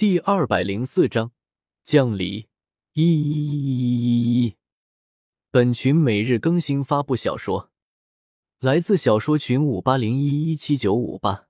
[0.00, 1.32] 第二百零四章
[1.84, 2.48] 降临。
[2.94, 4.56] 一一一一一一。
[5.50, 7.70] 本群每日更新发布小说，
[8.60, 11.48] 来自小说群五八零一一七九五八。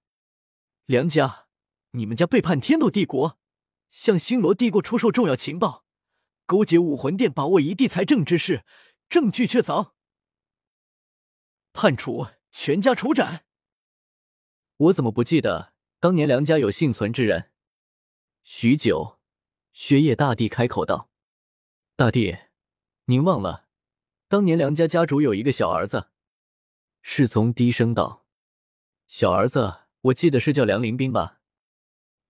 [0.86, 1.46] 梁家，
[1.92, 3.38] 你们家背叛天斗帝国，
[3.92, 5.84] 向星罗帝国出售重要情报，
[6.44, 8.64] 勾结武魂殿，把握一地财政之事，
[9.08, 9.92] 证据确凿，
[11.72, 13.44] 判处全家处斩。
[14.76, 17.52] 我怎么不记得当年梁家有幸存之人？
[18.52, 19.20] 许久，
[19.72, 21.08] 雪夜大帝开口道
[21.94, 22.36] ：“大帝，
[23.04, 23.68] 您忘了，
[24.26, 26.08] 当年梁家家主有一个小儿子。”
[27.00, 28.26] 侍从低声道
[29.06, 31.38] ：“小儿子，我记得是叫梁林斌吧？”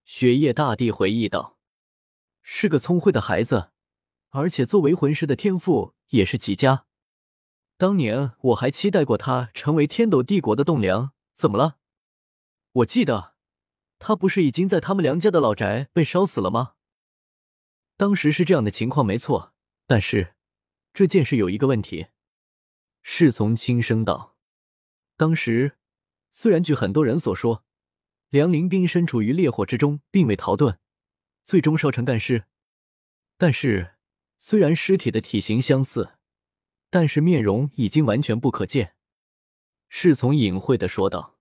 [0.05, 1.57] 雪夜大帝回忆道
[2.45, 3.71] ：“是个聪慧的孩子，
[4.29, 6.85] 而且作为魂师的天赋也是极佳。
[7.79, 11.13] 当年我还期待过他成为天斗帝国的栋梁。
[11.35, 11.79] 怎么了？
[12.73, 13.30] 我记得。”
[14.01, 16.73] 他不是已经在他们梁家的老宅被烧死了吗？
[17.99, 19.53] 当时是这样的情况，没错。
[19.87, 20.35] 但是
[20.95, 22.09] 这件事有一个问题。
[23.03, 24.37] 侍从轻声道
[25.19, 25.77] ：“当时
[26.33, 27.65] 虽然据很多人所说，
[28.31, 30.79] 梁林斌身处于烈火之中，并未逃遁，
[31.45, 32.47] 最终烧成干尸。
[33.37, 33.97] 但是
[34.39, 36.15] 虽然尸体的体型相似，
[36.89, 38.95] 但是面容已经完全不可见。”
[39.91, 41.39] 侍从隐晦的说道：“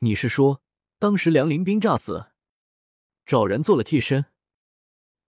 [0.00, 0.60] 你是说？”
[1.02, 2.26] 当时梁林斌诈死，
[3.26, 4.26] 找人做了替身。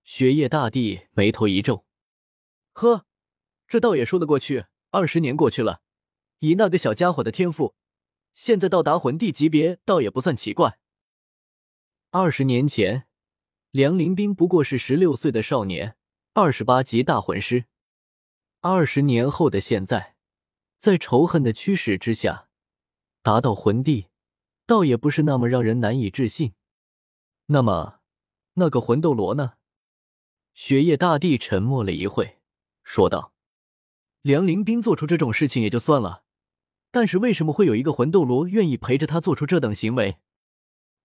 [0.05, 1.85] 雪夜大帝眉头一皱
[2.75, 3.07] ：“呵，
[3.67, 4.67] 这倒也说得过去。
[4.91, 5.83] 二十年过去了，
[6.39, 7.75] 以那个小家伙的天赋，
[8.35, 10.79] 现在到达魂帝级别，倒也不算奇怪。
[12.11, 13.09] 二十年前，
[13.73, 15.97] 梁林斌不过是十六岁的少年，
[16.35, 17.65] 二十八级大魂师。
[18.61, 20.15] 二十年后的现在，
[20.79, 22.49] 在仇恨的驱使之下，
[23.25, 24.07] 达到魂帝。”
[24.67, 26.55] 倒也不是那么让人难以置信。
[27.47, 28.01] 那么，
[28.55, 29.55] 那个魂斗罗呢？
[30.55, 32.39] 雪夜大帝沉默了一会，
[32.83, 33.35] 说道
[34.23, 36.23] ：“梁林斌做出这种事情也就算了，
[36.91, 40.19] 但是为什么会有一个魂斗罗愿意陪着他做出这等行为？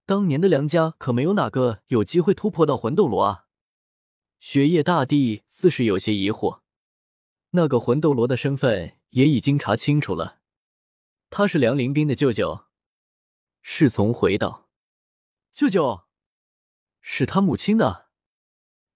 [0.06, 3.48] 当年的梁家可没有哪个有机会突破到魂斗罗啊！”
[4.40, 6.62] 雪夜大帝似是有些疑惑。
[7.50, 10.40] 那个魂斗罗的身份也已经查清楚了，
[11.30, 12.66] 他是梁林斌的舅舅。
[13.72, 14.68] 侍从回道
[15.54, 16.08] ：“舅舅，
[17.02, 18.10] 是他母亲的。”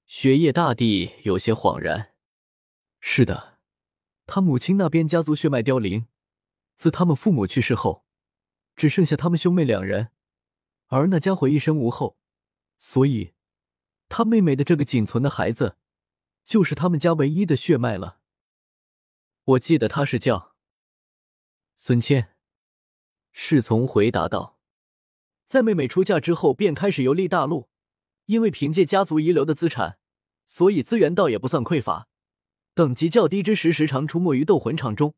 [0.08, 2.16] 雪夜大帝有些恍然
[3.00, 3.60] ：“是的，
[4.26, 6.08] 他母亲那边家族血脉凋零，
[6.76, 8.08] 自他们父母去世后，
[8.76, 10.10] 只剩下他们兄妹两人，
[10.88, 12.18] 而那家伙一生无后，
[12.80, 13.36] 所以
[14.10, 15.78] 他妹妹的这个仅存的孩子，
[16.44, 18.20] 就是他们家唯一的血脉了。
[19.44, 20.56] 我记得他是叫
[21.76, 22.32] 孙谦。”
[23.32, 24.53] 侍从回答道
[25.46, 27.70] ：“在妹妹出嫁之后，便开始游历大陆。
[28.26, 29.98] 因为凭借家族遗留的资产，
[30.46, 32.08] 所以资源倒也不算匮乏。
[32.74, 35.16] 等级较低之时，时常出没于斗魂场中。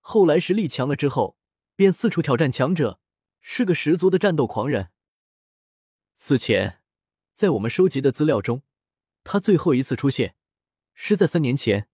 [0.00, 1.36] 后来实力强了之后，
[1.74, 3.00] 便四处挑战强者，
[3.40, 4.90] 是个十足的战斗狂人。
[6.14, 6.80] 此前，
[7.34, 8.62] 在我们收集的资料中，
[9.24, 10.36] 他最后一次出现
[10.94, 11.88] 是在三年前。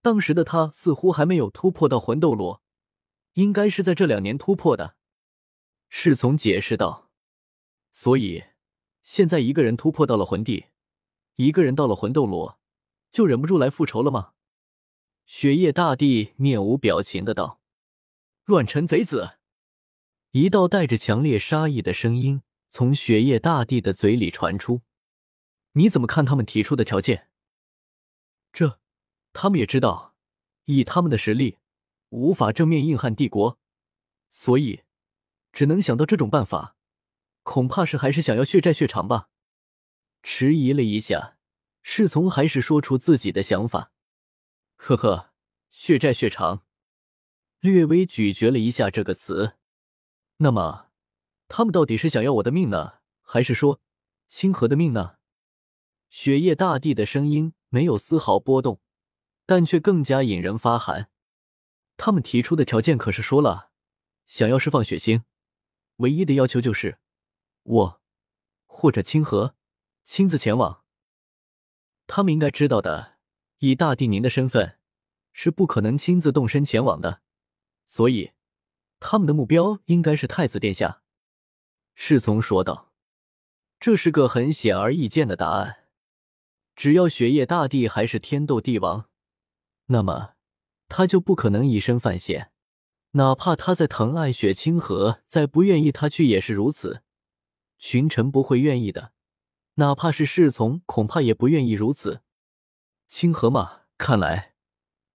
[0.00, 2.62] 当时的他似乎还没有突破到魂斗罗，
[3.34, 4.96] 应该是在这两年突破的。”
[5.90, 7.09] 侍从解释道
[7.92, 8.44] ：“所以，
[9.02, 10.66] 现在一个人突破到了魂帝，
[11.36, 12.58] 一个人到了魂斗罗，
[13.10, 14.32] 就忍不住来复仇了吗？”
[15.26, 17.60] 雪夜大帝面无表情的道
[18.46, 19.38] ：“乱臣贼子！”
[20.32, 24.82] 一道带着强烈杀意的声音从雪夜大帝的嘴里传出
[25.74, 27.28] ：“你怎么看他们提出的条件？
[28.52, 28.80] 这，
[29.32, 30.14] 他们也知道，
[30.64, 31.58] 以他们的实力，
[32.10, 33.58] 无法正面硬汉帝国，
[34.30, 34.82] 所以。”
[35.52, 36.76] 只能想到这种办法，
[37.50, 39.28] 恐怕是还是想要血债血偿吧。
[40.22, 41.36] 迟疑了一下，
[41.82, 43.90] 侍从还是说出自己的想法
[44.78, 45.32] ：“呵呵，
[45.72, 46.62] 血债血偿。”
[47.58, 49.54] 略微咀嚼了一下这个词。
[50.36, 50.90] 那么，
[51.48, 53.80] 他们到底是想要我的命呢，还是说
[54.28, 55.16] 清河的命呢？
[56.08, 58.80] 雪夜大帝的声音没有丝毫波动，
[59.44, 61.10] 但却更加引人发寒。
[61.96, 63.72] 他们提出的条件可是说了，
[64.28, 65.24] 想要释放血腥。
[65.96, 67.00] 唯一的要求就是，
[67.62, 68.00] 我
[68.66, 69.54] 或者清河
[70.04, 70.84] 亲自前往。
[72.06, 73.18] 他们应该知道的，
[73.58, 74.78] 以大帝您的身份，
[75.32, 77.22] 是不可能亲自动身前往的，
[77.86, 78.32] 所以
[78.98, 81.02] 他们的目标应该是太子殿下。
[81.94, 82.92] 侍从说道
[83.78, 85.84] ：“这是个很显而易见的答案。
[86.74, 89.08] 只要雪夜大帝还是天斗帝王，
[89.86, 90.34] 那么
[90.88, 92.52] 他就不可能以身犯险。”
[93.14, 97.02] 哪怕他在疼爱雪清河，再不愿意他去也是如此。
[97.80, 99.12] 群臣不会愿意的，
[99.74, 102.20] 哪怕是侍从，恐怕也不愿意如此。
[103.08, 104.54] 清河嘛，看来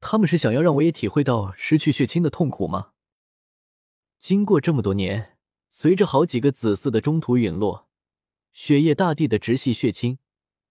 [0.02, 2.92] 他们是想要让我也体会到失去血亲的痛苦吗？
[4.18, 5.38] 经过这么多年，
[5.70, 7.88] 随着好几个子嗣的中途陨落，
[8.52, 10.18] 雪夜大帝的直系血亲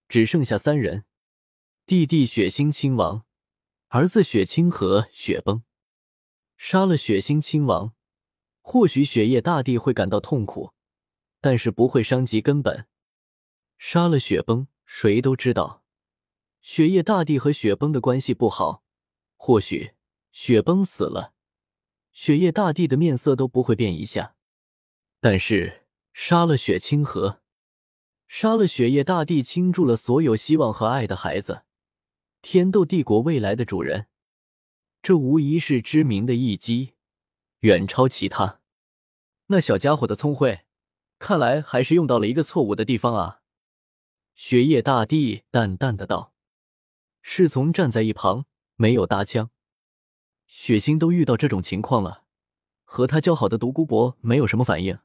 [0.09, 1.05] 只剩下三人：
[1.85, 3.23] 弟弟血星亲王，
[3.87, 5.63] 儿子血清河雪崩。
[6.57, 7.93] 杀了血星亲王，
[8.61, 10.73] 或许雪夜大帝会感到痛苦，
[11.45, 12.87] 但是不会伤及根本。
[13.77, 15.83] 杀了雪崩，谁都知道，
[16.59, 18.83] 雪夜大帝和雪崩的关系不好。
[19.35, 19.91] 或许
[20.31, 21.35] 雪崩死了，
[22.11, 24.35] 雪夜大帝的面色都不会变一下。
[25.19, 27.43] 但是杀了雪清河，
[28.27, 31.61] 杀了雪夜大帝倾注了所有希望和爱的孩子，
[32.41, 34.07] 天斗帝国未来的主人，
[35.03, 36.95] 这无疑是知名的一击，
[37.59, 38.61] 远超其他。
[39.45, 40.64] 那小家伙的聪慧，
[41.17, 43.41] 看来还是用到了一个错误的地方啊。
[44.33, 46.33] 雪夜大帝淡淡的道
[47.23, 48.45] ：“侍从站在一旁，
[48.75, 49.49] 没有搭腔。
[50.45, 52.25] 雪星都遇到这种情况了，
[52.83, 54.99] 和他交好的独孤博没有什么反应。”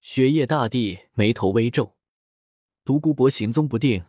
[0.00, 1.96] 雪夜大帝眉头微皱
[2.84, 4.04] ：“独孤博行踪不定，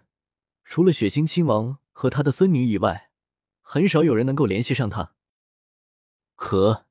[0.64, 3.10] 除了雪星亲王和他的孙女以外，
[3.62, 5.16] 很少有人能够联系上他。
[6.36, 6.86] 和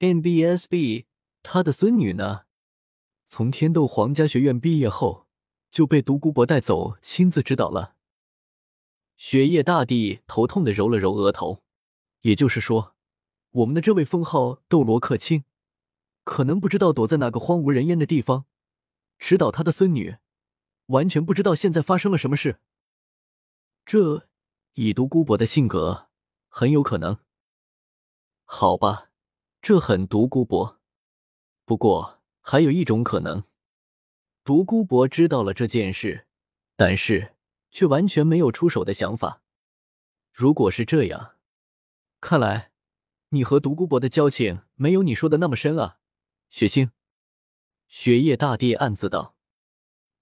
[0.00, 1.04] NBSB
[1.42, 2.47] 他的孙女呢？
[3.28, 5.26] 从天斗皇家学院毕业后。”
[5.70, 7.94] 就被独孤博带走，亲自指导了。
[9.18, 11.62] 雪夜大帝头痛的揉了揉额头，
[12.22, 12.96] 也就是说，
[13.50, 15.44] 我们的这位封号斗罗客卿，
[16.24, 18.46] 可能不知道躲在哪个荒无人烟的地方，
[19.18, 20.16] 指导他的孙女，
[20.86, 22.60] 完全不知道现在发生了什么事。
[23.84, 24.26] 这
[24.72, 26.08] 以独孤博的性格，
[26.48, 27.18] 很有可能。
[28.46, 29.10] 好吧，
[29.60, 30.80] 这很独孤博。
[31.66, 32.17] 不过
[32.50, 33.44] 还有一种可能。
[34.42, 36.26] 独孤博知道了这件事，
[36.76, 37.34] 但是
[37.70, 39.42] 却完全没有出手的想法。
[40.32, 41.34] 如果是这样，
[42.22, 42.72] 看来
[43.28, 45.98] 你和独孤博的交情没有你说的那么深啊，
[46.48, 46.90] 雪星。
[47.86, 49.36] 雪夜大帝暗自道。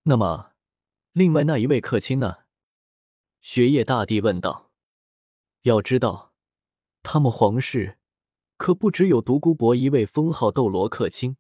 [0.03, 0.51] 那么，
[1.13, 2.39] 另外那一位客卿呢？
[3.41, 4.73] 雪夜大帝问道。
[5.63, 6.33] 要知道，
[7.05, 7.99] 他们皇室
[8.57, 11.37] 可不只有独孤博一位封号斗罗客卿。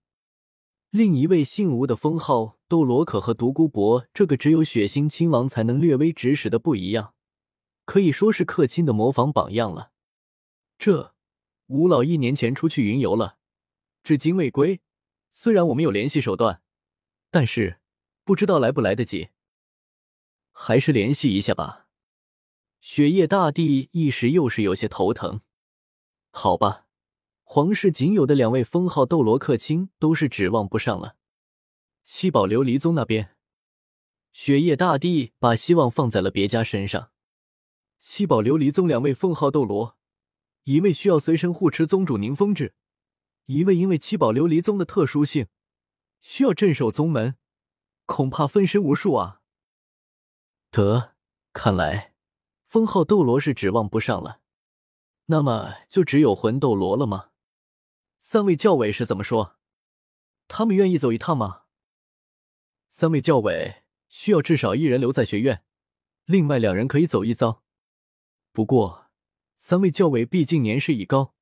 [0.96, 7.12] 另一位姓吴的封号斗罗可和独孤博这个只有血腥亲王才能略微指使的不一样，
[7.84, 9.90] 可以说是客卿的模仿榜样了。
[10.78, 11.14] 这
[11.66, 13.36] 吴老一年前出去云游了，
[14.02, 14.80] 至今未归。
[15.32, 16.62] 虽然我们有联系手段，
[17.30, 17.78] 但是
[18.24, 19.28] 不知道来不来得及，
[20.50, 21.88] 还是联系一下吧。
[22.80, 25.42] 雪夜大帝一时又是有些头疼。
[26.30, 26.85] 好吧。
[27.48, 31.16] 皇室仅有的两位封号斗罗客卿都是指望不上了。
[32.02, 33.36] 七宝琉璃宗那边，
[34.32, 37.12] 雪夜大帝把希望放在了别家身上。
[37.98, 39.96] 七宝琉璃宗两位封号斗罗，
[40.64, 42.74] 一位需要随身护持宗主宁风致，
[43.46, 45.46] 一位因为七宝琉璃宗的特殊性，
[46.20, 47.36] 需要镇守宗门，
[48.06, 49.40] 恐怕分身无数啊。
[50.72, 51.14] 得，
[51.52, 52.12] 看来
[52.66, 54.40] 封号斗罗是指望不上了。
[55.26, 57.30] 那么就只有魂斗罗了吗？
[58.18, 59.56] 三位教委是怎么说？
[60.48, 61.62] 他们愿意走一趟吗？
[62.88, 65.62] 三位教委需要至少一人留在学院，
[66.24, 67.62] 另外两人可以走一遭。
[68.52, 69.10] 不过，
[69.56, 71.34] 三位教委毕竟年事已高，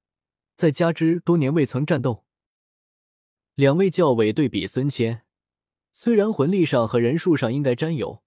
[0.57, 2.25] 再加之多年未曾战斗，
[3.54, 5.25] 两位教委对比孙谦，
[5.93, 8.23] 虽然魂力上和人数上应该沾有，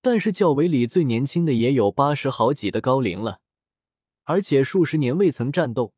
[0.00, 3.40] 但是教委里最年轻的也有八十好几的高龄了，
[4.24, 5.94] 而且数十年未曾战斗。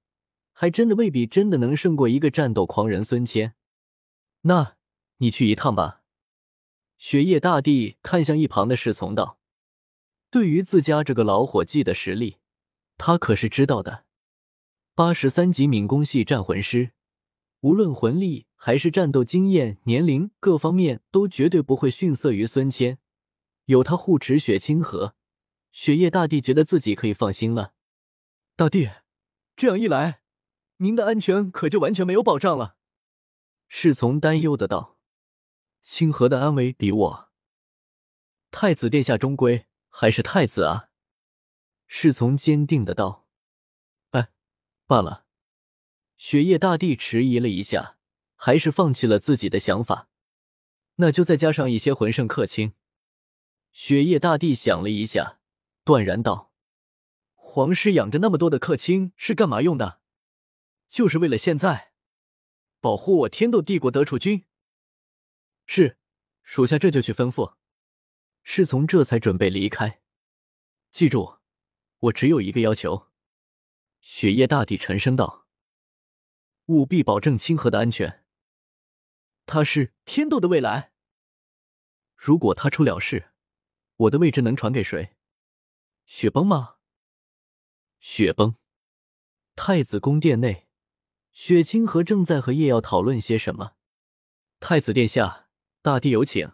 [0.55, 3.55] 还真的未必真的能胜过一个战斗狂人孙谦。
[4.43, 4.77] 那
[5.19, 6.01] 你去一趟吧。
[6.97, 9.39] 雪夜大帝看向一旁的侍从道
[10.31, 12.39] ：“对于自家这个老伙计的实力，
[12.97, 14.05] 他可是知道的。
[14.95, 16.93] 八十三级敏攻系战魂师，
[17.61, 22.99] 无论魂力还是战斗经验、年龄各方面，都绝对不会逊色于孙谦。
[23.67, 25.17] 有他护持雪清河，
[25.73, 27.75] 雪夜大帝觉得自己可以放心了。
[28.57, 28.89] 大帝，
[29.57, 30.21] 这样一来。”
[30.79, 32.77] 您的安全可就完全没有保障了，
[33.69, 34.99] 侍从担忧的道
[35.81, 37.29] ：“清河的安危比我
[38.51, 40.89] 太子殿下终归还是太子啊。”
[41.87, 43.27] 侍从坚定的道
[44.11, 44.31] ：“哎，
[44.87, 45.27] 罢了。”
[46.17, 47.97] 雪夜大帝迟疑了一下，
[48.37, 50.09] 还是放弃了自己的想法。
[50.97, 52.75] 那就再加上一些魂圣客卿。
[53.73, 55.41] 雪夜大帝想了一下，
[55.85, 56.53] 断然道
[57.35, 60.01] ：“皇室养着那么多的客卿是干嘛用的？”
[60.95, 61.93] 就是为了现在
[62.79, 64.47] 保护我天斗帝国德储君。
[65.67, 65.99] 是，
[66.45, 67.57] 属下这就去吩咐。
[68.45, 70.03] 侍从这才准备离开。
[70.93, 71.41] 记住，
[71.99, 73.09] 我只有一个要求。
[74.03, 75.49] 雪夜大帝沉声道
[76.67, 78.25] ：“务必保证清河的安全。
[79.47, 80.93] 他是天斗的未来。
[82.15, 83.33] 如果他出了事，
[83.97, 85.17] 我的位置能传给谁？
[86.07, 86.77] 雪崩吗？
[87.99, 88.55] 雪崩。
[89.57, 90.64] 太子宫殿内，
[91.35, 93.73] 雪清河正在和叶耀讨论些什么。
[94.61, 95.49] 太子殿下，
[95.83, 96.53] 大帝有请。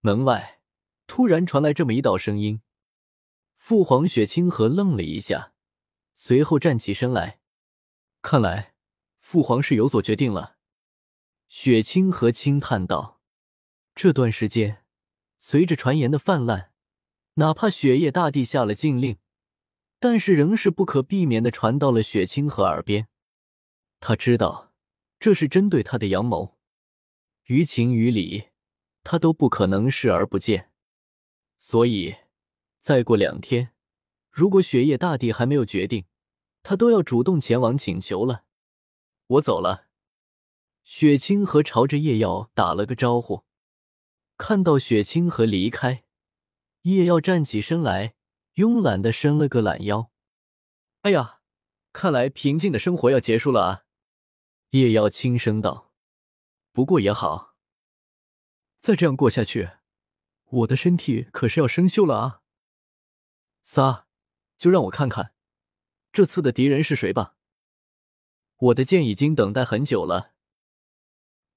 [0.00, 0.60] 门外
[1.06, 2.60] 突然传来这么一道声音。
[3.56, 5.54] 父皇雪清河愣了一下，
[6.14, 7.40] 随后站起身来。
[8.20, 8.74] 看来
[9.18, 10.58] 父皇是有所决定了。
[11.48, 13.20] 雪清河轻叹道
[13.96, 14.84] ：“这段时间，
[15.38, 16.72] 随着传言的泛滥，
[17.34, 19.16] 哪怕雪夜大帝下了禁令，
[19.98, 23.08] 但是仍是不可避免的传到了雪清河耳边。
[24.00, 24.72] 他知道
[25.18, 26.58] 这是针对他的阳谋，
[27.44, 28.48] 于情于理，
[29.04, 30.70] 他都不可能视而不见。
[31.56, 32.16] 所以。”
[32.80, 33.74] 再过两天，
[34.30, 36.06] 如果雪夜大帝还没有决定，
[36.62, 38.44] 他都要主动前往请求了。
[39.26, 39.88] 我走了。
[40.82, 43.44] 雪清河朝着叶耀打了个招呼，
[44.38, 46.04] 看到雪清河离开，
[46.84, 48.14] 叶耀站起身来，
[48.54, 50.10] 慵懒的伸了个懒腰。
[51.02, 51.40] 哎呀，
[51.92, 53.84] 看来平静的生活要结束了啊！
[54.70, 55.92] 叶耀轻声道。
[56.72, 57.56] 不过也好，
[58.78, 59.70] 再这样过下去，
[60.44, 62.42] 我的身体可是要生锈了啊！
[63.62, 64.06] 撒，
[64.56, 65.34] 就让我看看，
[66.12, 67.34] 这次的敌人是谁吧。
[68.56, 70.34] 我的剑已经等待很久了。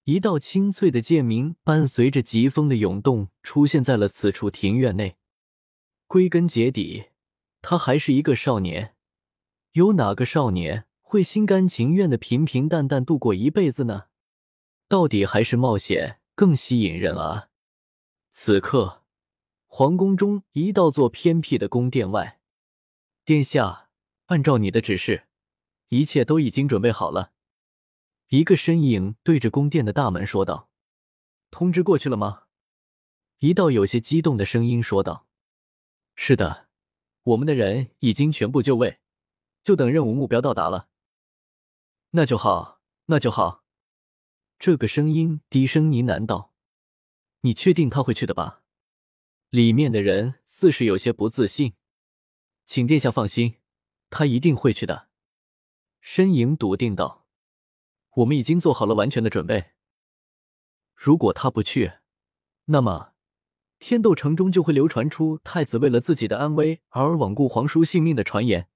[0.05, 5.17] 一道清脆的剑鸣伴随着疾风的涌动出现在了此处庭院内。
[6.07, 7.09] 归根结底，
[7.61, 8.95] 他还是一个少年。
[9.73, 14.05] 有哪个少年会心甘情愿的平平淡淡度过一辈子呢？
[14.87, 17.49] 到底还是冒险更吸引人啊！
[18.31, 19.03] 此刻。
[19.67, 22.39] 皇宫中一道座偏僻的宫殿外，
[23.23, 23.89] 殿下，
[24.25, 25.27] 按照你的指示，
[25.89, 27.33] 一切都已经准备好了。
[28.29, 30.71] 一个身影对着宫殿的大门说道
[31.51, 32.45] ：“通知过去了吗？”
[33.37, 35.27] 一道有些激动的声音说道
[36.17, 36.69] ：“是的，
[37.21, 38.97] 我们的人已经全部就位，
[39.63, 40.89] 就等任务目标到达了。”
[42.15, 43.63] 那就好，那就好。
[44.59, 46.53] 这个声音低声呢喃道
[47.41, 48.61] ：“你确定他会去的吧？”
[49.49, 51.73] 里面的人似是有些不自信，
[52.65, 53.55] 请殿下放心，
[54.11, 55.09] 他一定会去的。
[56.01, 57.25] 身影笃定道
[58.17, 59.71] ：“我们已经做好了完全的准备。
[60.93, 61.93] 如果他不去，
[62.65, 63.13] 那么
[63.79, 68.69] 天斗城中就会流传出太子为了自己的安危而罔顾皇叔性命的传言，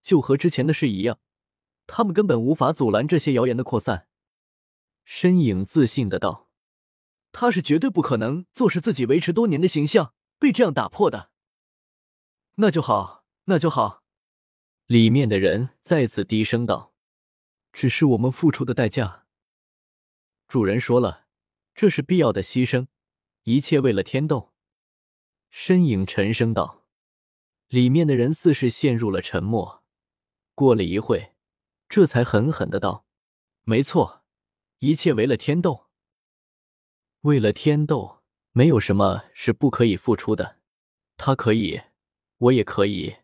[0.00, 1.18] 就和之前的事一样，
[1.92, 4.06] 他们根本无法阻拦这些谣言的扩散。”
[5.04, 6.48] 身影自信的道。
[7.32, 11.30] 他是绝对不可能坐视自己维持多年的形象被这样打破的。
[12.56, 14.02] 那就好，那就好。
[14.86, 16.92] 里面的人再次低声道
[17.72, 19.26] ：“只是我们付出的代价。”
[20.48, 21.26] 主人说了，
[21.72, 22.88] 这是必要的牺牲，
[23.44, 24.52] 一切为了天斗。
[25.48, 26.84] 身影沉声道
[27.68, 29.84] ：“里面的人似是陷入了沉默。
[30.56, 31.29] 过了一会，
[31.90, 33.04] 这才狠狠的道
[33.64, 34.24] ：‘没错，
[34.78, 35.88] 一切为了天斗。’”
[37.22, 40.58] 为了天斗，没有什么是不可以付出的。
[41.18, 41.82] 他可以，
[42.38, 43.16] 我也可以。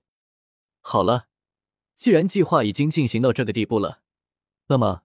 [0.80, 1.28] 好了，
[1.96, 4.02] 既然计划已经进行到这个地步了，
[4.66, 5.04] 那么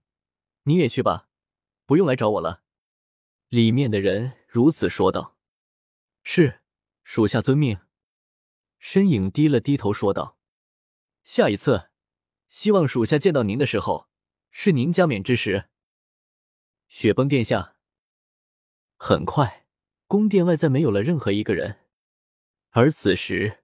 [0.64, 1.30] 你也去吧，
[1.86, 2.64] 不用来找我了。
[3.48, 5.38] 里面的人如此说道。
[6.24, 6.62] 是，
[7.04, 7.80] 属下遵命。
[8.80, 10.38] 身影低了低头说道
[11.24, 11.91] ：“下一次，
[12.52, 14.10] 希望属下见到您的时候，
[14.52, 15.70] 是您加冕之时。”
[16.90, 17.78] 雪崩殿下。
[18.98, 19.66] 很快，
[20.06, 21.80] 宫殿外再没有了任何一个人，
[22.72, 23.64] 而此时，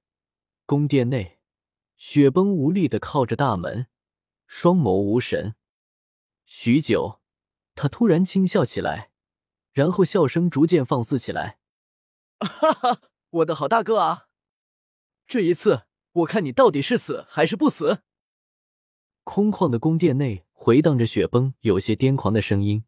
[0.66, 1.40] 宫殿内，
[1.98, 3.88] 雪崩无力的靠着大门，
[4.48, 5.56] 双眸无神。
[6.46, 7.22] 许久，
[7.76, 9.12] 他突然轻笑起来，
[9.74, 11.60] 然后笑声逐渐放肆起来
[12.40, 14.30] ：“哈哈，我的好大哥啊！
[15.28, 18.04] 这一次，我看你到底是死还是不死！”
[19.30, 22.86] 空旷的宫殿内回荡着雪崩有些癫狂的声音。